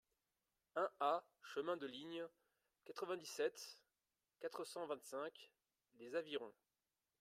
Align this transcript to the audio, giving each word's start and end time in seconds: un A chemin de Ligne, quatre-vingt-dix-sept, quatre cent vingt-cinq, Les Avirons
un 0.75 0.89
A 0.99 1.23
chemin 1.43 1.77
de 1.77 1.85
Ligne, 1.85 2.25
quatre-vingt-dix-sept, 2.85 3.77
quatre 4.39 4.63
cent 4.65 4.87
vingt-cinq, 4.87 5.53
Les 5.99 6.15
Avirons 6.15 6.55